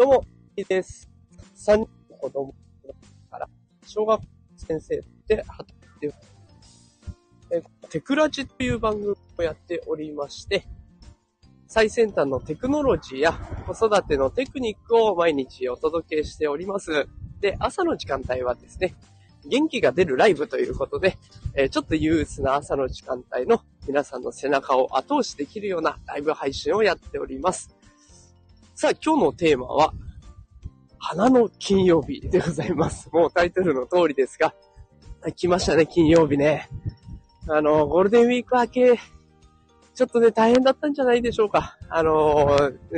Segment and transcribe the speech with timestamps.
[0.00, 0.24] どうも、
[0.56, 1.10] いいです。
[1.56, 2.54] 3人の子供
[3.30, 3.46] から、
[3.86, 4.22] 小学
[4.56, 6.14] 先生で働いている、
[7.50, 10.64] えテクラジという番組をやっておりまして、
[11.66, 13.32] 最先端のテクノロジーや
[13.66, 17.06] 子育てのテクニックを毎日お届けしております。
[17.42, 18.94] で、朝の時間帯はですね、
[19.44, 21.18] 元気が出るライブということで、
[21.54, 27.79] えちょっと憂鬱な朝の時間帯の皆さんの背中を後押しできるようなライブ配信をやっております。
[28.80, 29.92] さあ、今日のテーマは、
[30.98, 33.10] 花の金曜日でございます。
[33.12, 34.54] もうタイトルの通りですが、
[35.36, 36.66] 来ましたね、金曜日ね。
[37.46, 39.00] あの、ゴールデンウィーク明け、
[39.94, 41.76] ちょっとね、大変だったんじゃないでしょうか。
[41.90, 42.56] あの、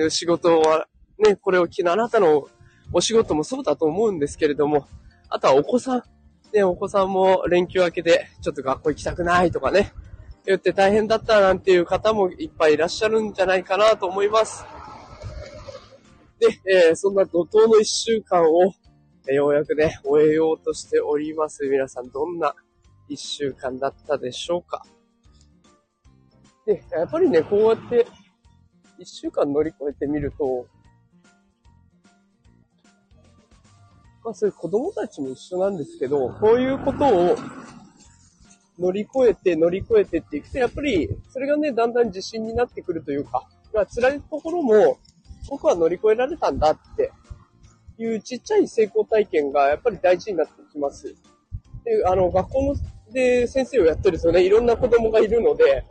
[0.08, 0.86] 仕事は、
[1.18, 2.46] ね、これを機のあなたの
[2.92, 4.86] お仕事もそうだと思うんですけれども、
[5.30, 6.02] あとはお子さん、
[6.54, 9.92] ね、お子さんも連休明けで、ちょっと学校行きたくないとかね、
[10.46, 14.64] 言って大変だったなんていう方もいっぱいいらっしゃるんじゃないかなと思います。
[16.42, 18.74] で、えーそんな怒涛の一週間を、
[19.28, 21.68] えーようやくね、終えようとしております。
[21.68, 22.52] 皆さん、どんな
[23.08, 24.84] 一週間だったでしょうか。
[26.66, 28.08] で、やっぱりね、こうやって、
[28.98, 30.66] 一週間乗り越えてみると、
[34.24, 37.36] まあそういう子供たちも一緒なんですけど、こういうことを
[38.80, 44.98] 乗り越えて乗り越えてっていくと、やっぱりそれがね、だんだん自信になってくるというか、まあ辛いところも
[45.48, 47.12] 僕は乗り越えられたんだって
[47.98, 51.14] いうちっちゃい成功体験がやっぱり大事になってきます。
[51.84, 52.76] で、あの、学校の
[53.12, 55.84] で先生をやってるとね、いろんな子供がいるので、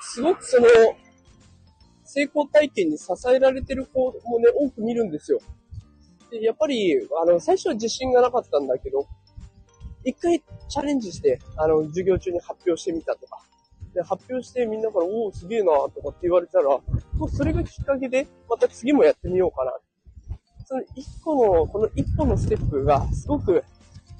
[0.00, 0.66] すごくその、
[2.04, 5.40] 成功体験に支えられてる子もね、多く見るんですよ。
[6.30, 9.06] で、やっぱり、あの、最初は自信がなかったんだけど、
[10.04, 13.38] 一回チャレンジして、あの、授業中に発表してみたとか、
[13.98, 16.78] で、発表してみんなから、おお、すげえなとかって言われたら、
[17.28, 19.72] それがきっかけで、また次もやってみようかな。
[20.66, 23.64] その一個の、この一個のステップが、すごく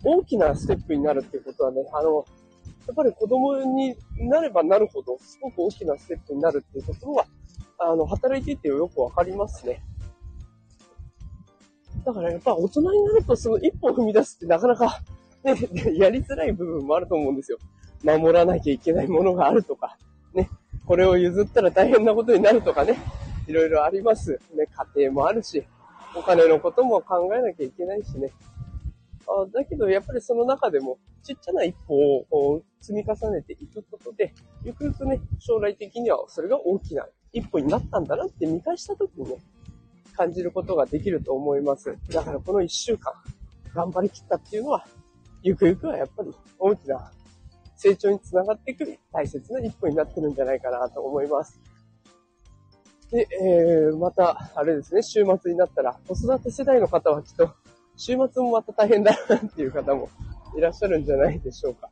[0.02, 2.24] 大きなステップになるっていうことはね、あの、
[2.88, 3.94] やっぱり子供に
[4.28, 7.26] なればなるほど、すごく大きなステップになるっていうところは、
[7.78, 9.80] あの、働いていてよくわかりますね。
[12.04, 15.02] だからやっぱ大人になるとその一歩を踏み出すってなかなか、
[15.44, 15.54] ね、
[15.94, 17.58] やりづらい部分もあると思うんですよ。
[18.02, 19.96] 守らなきゃいけないものがあるとか、
[20.34, 20.48] ね、
[20.86, 22.98] これを譲ったら大変なことになるとかね、
[23.46, 24.40] いろいろあります。
[24.54, 25.64] ね、家庭もあるし、
[26.14, 28.30] お金のことも考えなきゃいけないしね。
[29.26, 31.94] あだけどやっぱりその中でもちっちゃな一歩
[32.30, 34.32] を積み重ねていくことで、
[34.64, 39.36] ゆくゆくね、将来的にはそれが大きな一歩になったんだなって見返した時にね、
[40.16, 41.96] 感じることができると思います。
[42.10, 43.12] だからこの一週間、
[43.74, 44.86] 頑張りきったっていうのは、
[45.42, 47.12] ゆくゆくはやっぱり大きな
[47.78, 51.60] 成長につながっていく大切な一歩になってるんじゃないかなと思います。
[53.12, 57.54] で、えー、また、あれですね、週末になったら、子育て世代の方はきっと、
[57.96, 60.10] 週末もまた大変だなっていう方も
[60.56, 61.88] いらっしゃるんじゃないでしょうか。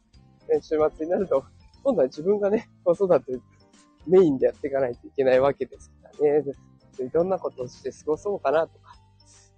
[0.49, 1.45] ね、週末になると、
[1.85, 3.41] 今度は自分がね、子育て
[4.07, 6.43] メインでやっていかないといけないわけですからね。
[6.99, 8.97] でどんなことをして過ごそうかなとか、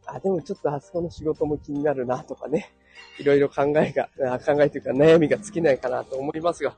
[0.09, 2.73] あ、でもちょっとあそこの仕事も気になるなとかね、
[3.19, 4.09] いろいろ考えが、
[4.41, 6.77] 考えというか悩みが尽きないかなと思いますが、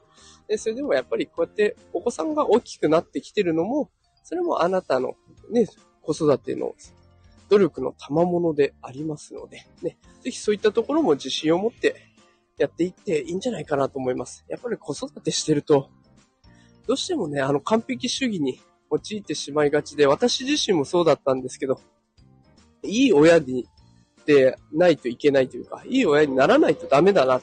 [0.48, 3.90] でそれでもやっぱりこうやってお子さんが大きくなってきてるのも、
[4.24, 5.14] それもあなたの
[5.50, 5.66] ね、
[6.02, 6.74] 子育ての
[7.48, 11.96] 努力の賜物でありますので、ね、ぜひそういったところも自信を持って
[12.58, 14.44] やっていっていいんじゃないかなと思います。
[14.48, 15.88] やっぱり子育てしてると、
[16.86, 18.60] どうしてもね、あの完璧主義に
[18.90, 21.80] 陥ってしまいがちで、私自身もそうだったんですけど、
[22.82, 23.66] いい親に
[24.26, 27.40] でないといけないというか、いい親にならないとダメだな。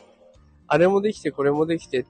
[0.67, 2.05] あれもできて、これもできて、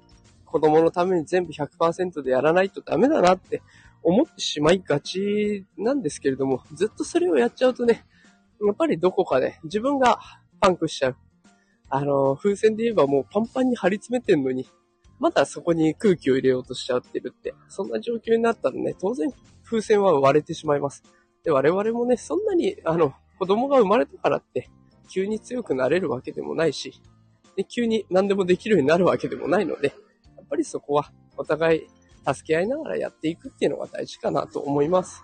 [0.45, 3.61] 子供のために全部100%でやらないとダメだなって
[4.03, 8.05] 思ってしまいがちなんですけれども、ずっとそれをやっちゃうとね、
[8.65, 10.19] やっぱりどこかで自分が
[10.59, 11.15] パンクしちゃう。
[11.89, 14.67] あの、風船で言えばもうパンパンに張り詰めてんのに、
[15.19, 19.31] まだそこに空気を入れようとしちゃってるって、そんな状況になったらね、当然
[19.63, 21.03] 風船は割れてしまいます。
[21.47, 24.69] で、我々もね、そんなに、あの、子供が生まれたからって、
[25.09, 27.01] 急に強くなれるわけでもないし、
[27.55, 29.88] で急に何でもできるようになるわけでもないので、
[30.35, 31.88] やっぱりそこはお互い
[32.25, 35.23] 助け合いながらやっていくっていうのが大事かなと思います。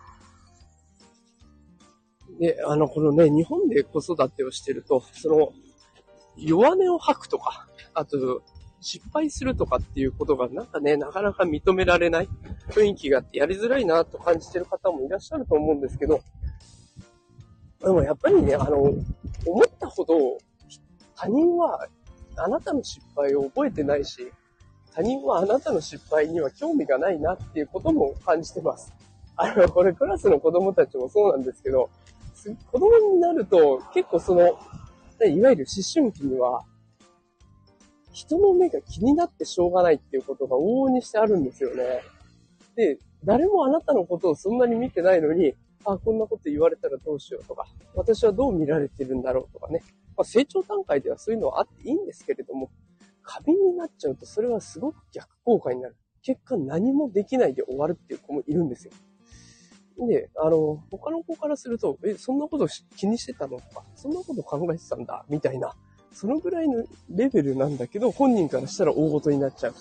[2.39, 5.51] で、あの、このね、日本で子育てをしてると、その、
[6.37, 8.41] 弱音を吐くとか、あと、
[8.83, 12.29] 失敗するとかっていうことがなんかね、なかなか認められない
[12.69, 16.21] 雰囲気があってやりづらいなと感じてる方もいらっしゃると思うんですけど、
[17.81, 20.15] でもやっぱりね、あの、思ったほど
[21.15, 21.87] 他人は
[22.35, 24.31] あなたの失敗を覚えてないし、
[24.93, 28.93] 他人はあなたの失敗には興味がないなっていうことも感じてます。
[29.35, 31.89] あの、これクラスの子供たちもそうなんですけど、
[32.71, 34.41] 子供になると結構その、
[35.25, 36.63] いわゆる思春期には、
[38.13, 42.01] 人の目が気になってしょうがないっていうことが往々にしてあるんですよね。
[42.75, 45.55] で、誰もあなたのことをそんなに見てないのに、
[45.85, 47.65] あ、こんなこと言われたらどうしようとか、
[47.95, 49.83] 私はどう見られてるんだろうとかね。
[50.15, 52.69] まあ、成長段階ではそういうのはあっていいんですけれども、
[53.23, 55.95] 過敏になっちゃうとそれはすごく逆効果になる。
[56.21, 58.93] 結果何もできないで終わるっていう子もいるんですよ。
[60.07, 65.75] で、あの、他の子からすると、え、そんなこと気にしてたのとか、そんなこと考えてたんだ、みたいな、
[66.13, 69.75] そのぐらいのレベルなんだけど、本人からしたら大事になっちゃう。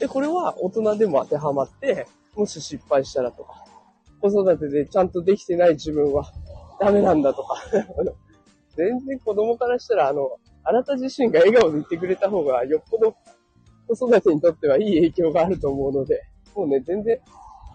[0.00, 3.64] で、これは大人でも当てはまって、もし失敗したらとか、
[4.20, 6.32] 子育てでちゃんとできてない自分は
[6.80, 7.62] ダメなんだとか、
[8.76, 13.16] 全然子供からしたら、あの、あなた自身が笑顔で言ってくれた方がよっぽど
[13.88, 16.22] 子育てにとってはいい影響があると思うので、
[16.54, 17.18] もうね、全然、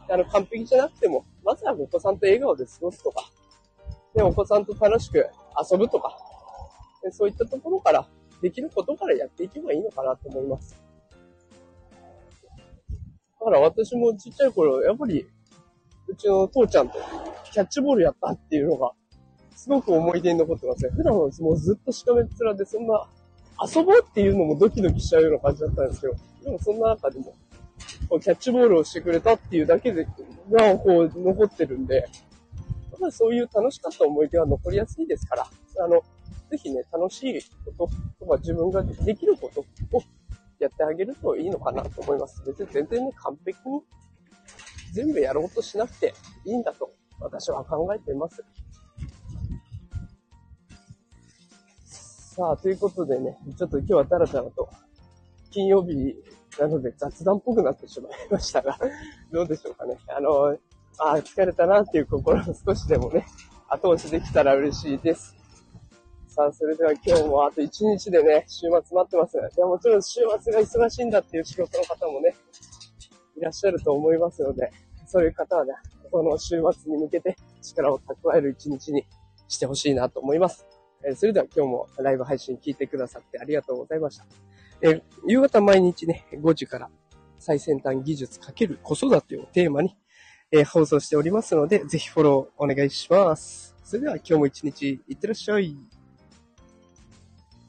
[0.09, 3.29] あの、完璧じゃなくても、まずはお子さんと笑顔で過ごすとか、
[4.13, 5.25] で、お子さんと楽しく
[5.71, 6.17] 遊ぶとか、
[7.11, 8.07] そういったところから、
[8.41, 10.77] できることからやっていけばいいのかなと思います。
[13.39, 15.25] だから私もちっちゃい頃、やっぱり、
[16.07, 16.99] うちの父ちゃんと
[17.51, 18.91] キャッチボールやったっていうのが、
[19.55, 20.91] すごく思い出に残ってますね。
[20.91, 23.05] 普段はもうずっとしかめっ面でそんな
[23.61, 26.13] 遊ぼうっていうのもドキドキしちゃうような感じだったんですけど、
[26.43, 27.33] でもそんな中でも、
[28.19, 30.05] キャッチボールをしてくれたっていうだけで、
[30.51, 35.47] がこう残ってるんで、やっぱりそういう楽しかった思い出は残りやすいですから、
[35.79, 36.01] あの、
[36.53, 37.41] ぜひね、楽しい
[37.75, 39.65] こととか自分ができることを
[40.59, 42.43] やってあげるといいのかなと思います。
[42.45, 43.81] 別に全然ね、完璧に
[44.93, 46.13] 全部やろうとしなくて
[46.45, 48.43] いいんだと私は考えています。
[51.87, 54.69] さあ、ということでね、ちょっと今日はダラダラと、
[55.49, 56.15] 金曜日
[56.59, 58.77] なので雑談っぽくなってしまいましたが、
[59.33, 59.97] どうでしょうかね。
[60.07, 60.55] あの、
[60.99, 63.25] あ疲れたなっていう心を少しでもね、
[63.69, 65.42] 後押しできたら嬉しいです。
[66.35, 69.37] さあ、それでは今日もあと1日でね、週末待ってます。
[69.37, 72.33] いや、もちろん週末が忙しいんだっていう仕事の方もね、
[73.37, 74.71] いらっしゃると思いますので、
[75.05, 75.73] そういう方はね、
[76.11, 79.05] この週末に向けて力を蓄える一日に
[79.47, 80.65] してほしいなと思います。
[81.07, 84.25] えそれでは今日もライブ配信聞いてくださってありがとうございました。
[84.81, 86.89] え夕方毎日ね、5時から
[87.37, 89.95] 最先端技術×子育てをテーマに、
[90.51, 93.75] え放送しておりますので、ぜひフォローお願いします。
[93.83, 95.92] それでは今日も一日いってらっしゃい。